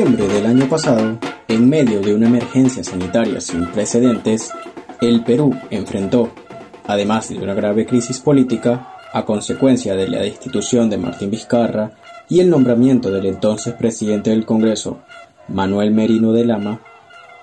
[0.00, 4.50] año pasado, en medio de una emergencia sanitaria sin precedentes,
[5.00, 6.30] el Perú enfrentó,
[6.86, 11.92] además de una grave crisis política, a consecuencia de la destitución de Martín Vizcarra
[12.28, 14.98] y el nombramiento del entonces presidente del Congreso,
[15.46, 16.80] Manuel Merino de Lama,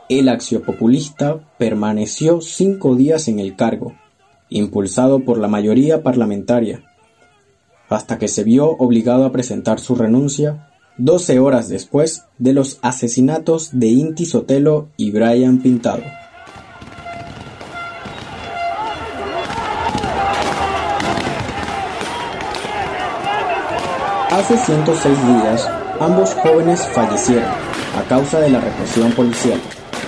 [0.09, 3.93] el axiopopulista permaneció cinco días en el cargo,
[4.49, 6.83] impulsado por la mayoría parlamentaria,
[7.87, 10.70] hasta que se vio obligado a presentar su renuncia
[11.03, 16.03] doce horas después de los asesinatos de Inti Sotelo y Brian Pintado.
[24.29, 25.67] Hace 106 días,
[25.99, 27.49] ambos jóvenes fallecieron
[27.97, 29.59] a causa de la represión policial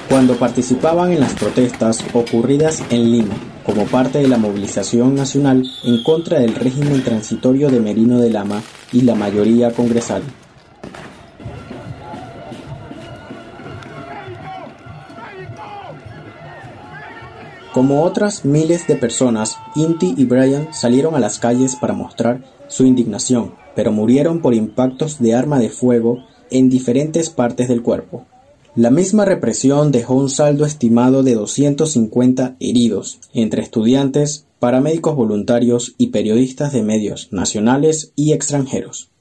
[0.09, 6.03] cuando participaban en las protestas ocurridas en Lima como parte de la movilización nacional en
[6.03, 10.21] contra del régimen transitorio de Merino de Lama y la mayoría congresal.
[17.73, 22.85] Como otras miles de personas, Inti y Brian salieron a las calles para mostrar su
[22.85, 26.19] indignación, pero murieron por impactos de arma de fuego
[26.51, 28.25] en diferentes partes del cuerpo.
[28.75, 36.07] La misma represión dejó un saldo estimado de 250 heridos, entre estudiantes, paramédicos voluntarios y
[36.07, 39.12] periodistas de medios nacionales y extranjeros.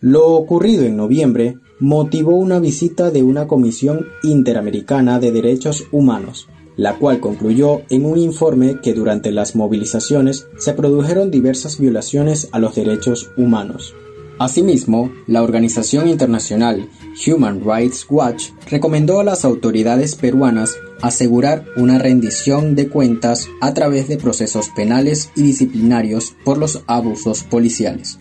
[0.00, 6.98] Lo ocurrido en noviembre motivó una visita de una Comisión Interamericana de Derechos Humanos, la
[6.98, 12.76] cual concluyó en un informe que durante las movilizaciones se produjeron diversas violaciones a los
[12.76, 13.92] derechos humanos.
[14.38, 16.88] Asimismo, la organización internacional
[17.26, 24.06] Human Rights Watch recomendó a las autoridades peruanas asegurar una rendición de cuentas a través
[24.06, 28.16] de procesos penales y disciplinarios por los abusos policiales.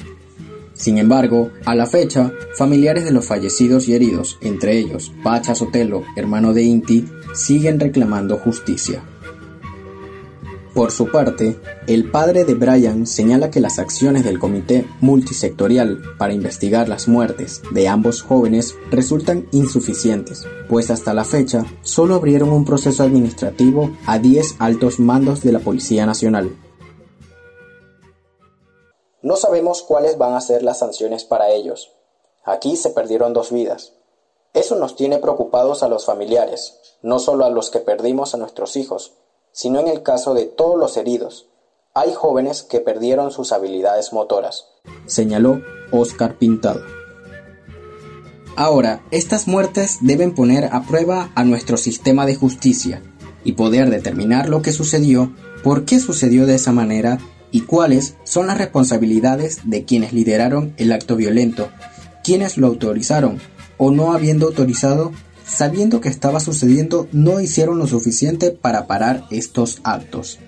[0.78, 6.04] Sin embargo, a la fecha, familiares de los fallecidos y heridos, entre ellos Pacha Sotelo,
[6.16, 9.04] hermano de Inti, siguen reclamando justicia.
[10.78, 11.58] Por su parte,
[11.88, 17.64] el padre de Brian señala que las acciones del comité multisectorial para investigar las muertes
[17.72, 24.20] de ambos jóvenes resultan insuficientes, pues hasta la fecha solo abrieron un proceso administrativo a
[24.20, 26.52] 10 altos mandos de la Policía Nacional.
[29.28, 31.92] No sabemos cuáles van a ser las sanciones para ellos.
[32.46, 33.92] Aquí se perdieron dos vidas.
[34.54, 38.78] Eso nos tiene preocupados a los familiares, no solo a los que perdimos a nuestros
[38.78, 39.16] hijos,
[39.52, 41.50] sino en el caso de todos los heridos.
[41.94, 44.70] Hay jóvenes que perdieron sus habilidades motoras,
[45.08, 45.60] señaló
[45.92, 46.80] Oscar Pintado.
[48.56, 53.04] Ahora, estas muertes deben poner a prueba a nuestro sistema de justicia
[53.44, 57.20] y poder determinar lo que sucedió, por qué sucedió de esa manera
[57.52, 61.70] y cuáles son las responsabilidades de quienes lideraron el acto violento,
[62.24, 63.40] quienes lo autorizaron
[63.78, 65.12] o no habiendo autorizado
[65.48, 70.40] sabiendo que estaba sucediendo, no hicieron lo suficiente para parar estos actos.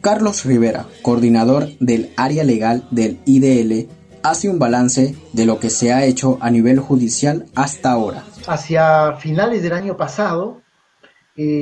[0.00, 3.88] Carlos Rivera, coordinador del área legal del IDL,
[4.22, 8.24] hace un balance de lo que se ha hecho a nivel judicial hasta ahora.
[8.46, 10.59] Hacia finales del año pasado,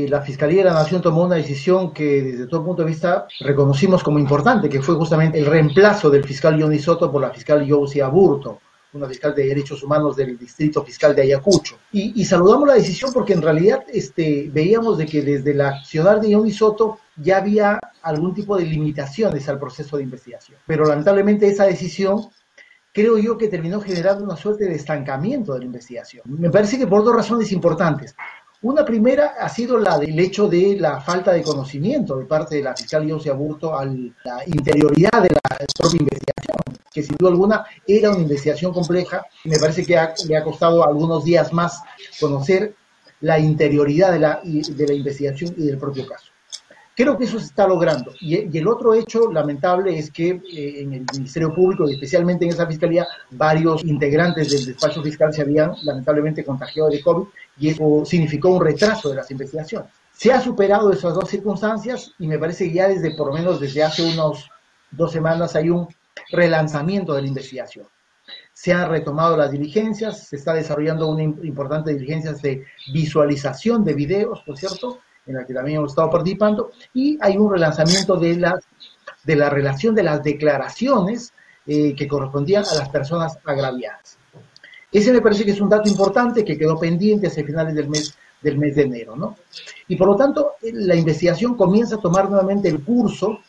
[0.08, 4.02] la Fiscalía de la Nación tomó una decisión que desde todo punto de vista reconocimos
[4.02, 8.02] como importante, que fue justamente el reemplazo del fiscal Johnny Soto por la fiscal Josie
[8.02, 8.60] Aburto
[8.92, 11.76] una fiscal de derechos humanos del distrito fiscal de Ayacucho.
[11.92, 16.30] Y, saludamos la decisión porque en realidad este, veíamos de que desde la ciudad de
[16.30, 20.58] Ioni Soto ya había algún tipo de limitaciones al proceso de investigación.
[20.66, 22.28] Pero lamentablemente esa decisión
[22.92, 26.24] creo yo que terminó generando una suerte de estancamiento de la investigación.
[26.26, 28.16] Me parece que por dos razones importantes.
[28.60, 32.64] Una primera ha sido la del hecho de la falta de conocimiento de parte de
[32.64, 36.56] la fiscal José Aburto a la interioridad de la propia investigación,
[36.92, 39.96] que sin duda alguna era una investigación compleja y me parece que
[40.26, 41.80] le ha costado algunos días más
[42.18, 42.74] conocer
[43.20, 46.32] la interioridad de la, de la investigación y del propio caso.
[46.98, 48.12] Creo que eso se está logrando.
[48.20, 52.50] Y, el otro hecho lamentable es que eh, en el Ministerio Público, y especialmente en
[52.50, 58.04] esa fiscalía, varios integrantes del despacho fiscal se habían lamentablemente contagiado de COVID y eso
[58.04, 59.92] significó un retraso de las investigaciones.
[60.12, 63.60] Se ha superado esas dos circunstancias y me parece que ya desde, por lo menos
[63.60, 64.50] desde hace unos
[64.90, 65.86] dos semanas, hay un
[66.32, 67.86] relanzamiento de la investigación.
[68.52, 74.42] Se han retomado las diligencias, se está desarrollando una importante diligencia de visualización de videos,
[74.44, 74.98] por cierto,
[75.28, 78.64] en la que también hemos estado participando, y hay un relanzamiento de, las,
[79.24, 81.32] de la relación de las declaraciones
[81.66, 84.18] eh, que correspondían a las personas agraviadas.
[84.90, 88.14] Ese me parece que es un dato importante que quedó pendiente hacia finales del mes,
[88.40, 89.36] del mes de enero, ¿no?
[89.86, 93.40] Y por lo tanto, la investigación comienza a tomar nuevamente el curso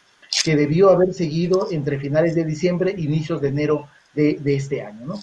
[0.43, 4.81] que debió haber seguido entre finales de diciembre e inicios de enero de, de este
[4.81, 5.15] año, ¿no?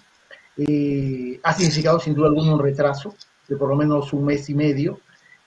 [0.56, 3.14] eh, ha significado sin duda alguna un retraso
[3.48, 5.00] de por lo menos un mes y medio,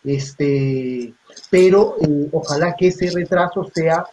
[0.03, 1.13] este,
[1.49, 4.05] pero eh, ojalá que ese retraso sea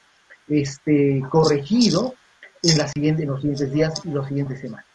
[0.48, 2.14] este, corregido
[2.62, 4.86] en, los siguientes días y las siguientes semanas.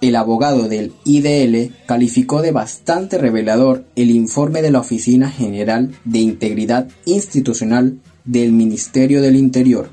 [0.00, 6.20] El abogado del IDL calificó de bastante revelador el informe de la Oficina General de
[6.20, 9.90] Integridad Institucional del Ministerio del Interior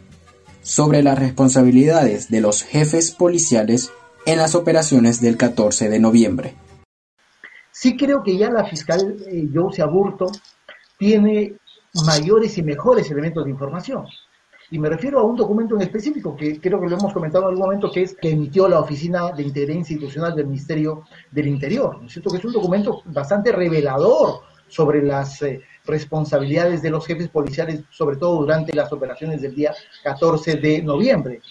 [0.61, 3.89] sobre las responsabilidades de los jefes policiales
[4.25, 6.55] en las operaciones del 14 de noviembre.
[7.79, 10.31] Sí creo que ya la fiscal eh, Jose Aburto
[10.97, 11.57] tiene
[12.07, 14.07] mayores y mejores elementos de información.
[14.71, 17.50] Y me refiero a un documento en específico que creo que lo hemos comentado en
[17.50, 22.01] algún momento, que es que emitió la Oficina de Integridad Institucional del Ministerio del Interior.
[22.01, 22.31] ¿no es cierto?
[22.31, 28.15] Que es un documento bastante revelador sobre las eh, responsabilidades de los jefes policiales, sobre
[28.15, 31.41] todo durante las operaciones del día 14 de noviembre.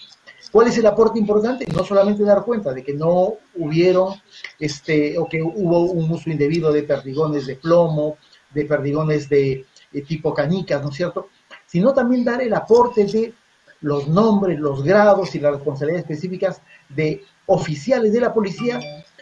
[0.57, 1.67] ¿Cuál es el aporte importante?
[1.71, 4.15] No solamente dar cuenta de que no hubieron,
[4.57, 8.17] este, o que hubo un uso indebido de perdigones de plomo,
[8.55, 11.29] de perdigones de, de tipo canicas, ¿no es cierto?
[11.67, 13.35] Sino también dar el aporte de
[13.81, 18.79] los nombres, los grados y las responsabilidades específicas de oficiales de la policía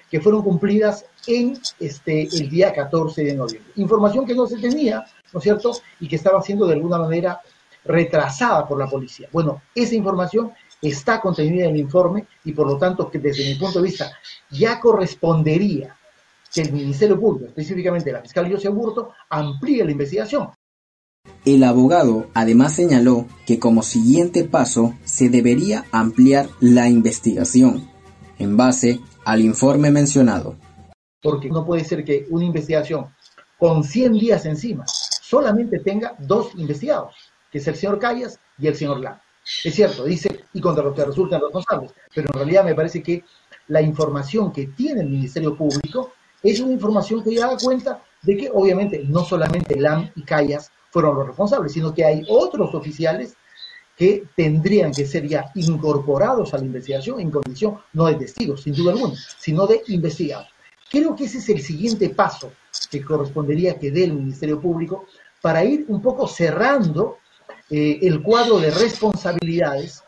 [0.09, 3.73] que fueron cumplidas en este, el día 14 de noviembre.
[3.75, 5.03] Información que no se tenía,
[5.33, 5.73] ¿no es cierto?
[5.99, 7.41] Y que estaba siendo de alguna manera
[7.83, 9.29] retrasada por la policía.
[9.31, 10.53] Bueno, esa información
[10.87, 14.11] está contenida en el informe y por lo tanto que desde mi punto de vista
[14.51, 15.95] ya correspondería
[16.53, 20.49] que el Ministerio Público, específicamente la fiscal José Burto, amplíe la investigación.
[21.43, 27.89] El abogado además señaló que como siguiente paso se debería ampliar la investigación
[28.37, 30.55] en base al informe mencionado.
[31.21, 33.07] Porque no puede ser que una investigación
[33.57, 37.15] con 100 días encima solamente tenga dos investigados,
[37.51, 39.19] que es el señor Callas y el señor Lam.
[39.63, 43.23] Es cierto, dice, y contra los que resultan responsables, pero en realidad me parece que
[43.67, 48.37] la información que tiene el Ministerio Público es una información que ya da cuenta de
[48.37, 53.35] que obviamente no solamente Lam y Callas fueron los responsables, sino que hay otros oficiales
[53.95, 58.73] que tendrían que ser ya incorporados a la investigación en condición no de testigos, sin
[58.73, 60.47] duda alguna, sino de investigados.
[60.89, 62.51] Creo que ese es el siguiente paso
[62.89, 65.05] que correspondería que dé el Ministerio Público
[65.41, 67.19] para ir un poco cerrando
[67.69, 70.03] eh, el cuadro de responsabilidades.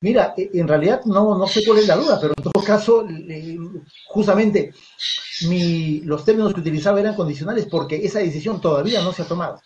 [0.00, 3.06] Mira, eh, en realidad no, no sé cuál es la duda, pero en todo caso,
[4.06, 4.72] justamente
[6.04, 9.60] los términos que utilizaba eran condicionales porque esa decisión todavía no se ha tomado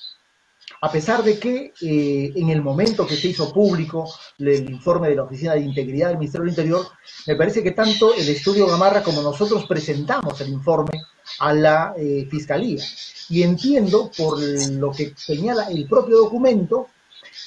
[0.80, 5.16] a pesar de que eh, en el momento que se hizo público el informe de
[5.16, 6.86] la Oficina de Integridad del Ministerio del Interior,
[7.26, 11.00] me parece que tanto el estudio Gamarra como nosotros presentamos el informe
[11.38, 12.82] a la eh, Fiscalía.
[13.28, 16.88] Y entiendo, por lo que señala el propio documento,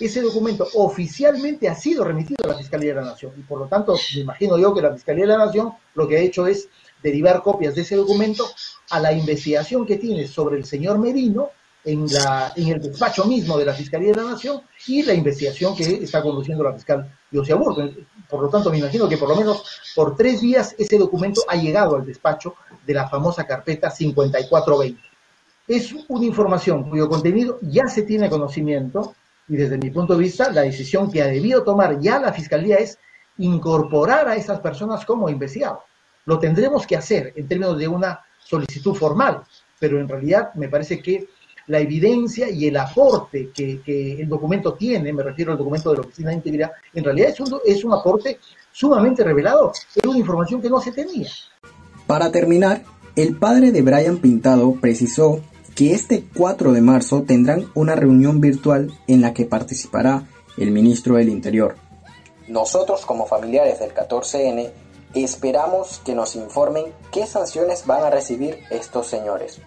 [0.05, 3.33] ese documento oficialmente ha sido remitido a la Fiscalía de la Nación.
[3.37, 6.17] Y por lo tanto, me imagino yo que la Fiscalía de la Nación lo que
[6.17, 6.69] ha hecho es
[7.03, 8.45] derivar copias de ese documento
[8.89, 11.49] a la investigación que tiene sobre el señor Merino
[11.83, 15.75] en, la, en el despacho mismo de la Fiscalía de la Nación y la investigación
[15.75, 17.89] que está conduciendo la fiscal José Aburto.
[18.29, 19.63] Por lo tanto, me imagino que por lo menos
[19.95, 25.01] por tres días ese documento ha llegado al despacho de la famosa carpeta 5420.
[25.67, 29.15] Es una información cuyo contenido ya se tiene conocimiento
[29.49, 32.77] y desde mi punto de vista la decisión que ha debido tomar ya la Fiscalía
[32.77, 32.97] es
[33.39, 35.79] incorporar a esas personas como investigados.
[36.25, 39.41] Lo tendremos que hacer en términos de una solicitud formal,
[39.79, 41.27] pero en realidad me parece que
[41.67, 46.01] la evidencia y el aporte que, el documento tiene, me refiero al documento de la
[46.01, 48.39] Oficina de Integridad, en realidad es un, es un aporte
[48.71, 51.29] sumamente revelador, es una información que no se tenía.
[52.07, 52.83] Para terminar,
[53.15, 55.41] el padre de Brian Pintado precisó
[55.75, 61.15] que este 4 de marzo tendrán una reunión virtual en la que participará el ministro
[61.15, 61.75] del Interior.
[62.47, 64.71] Nosotros como familiares del 14N
[65.13, 69.61] esperamos que nos informen qué sanciones van a recibir estos señores.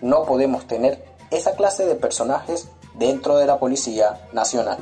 [0.00, 2.68] No podemos tener esa clase de personajes
[2.98, 4.78] dentro de la Policía Nacional.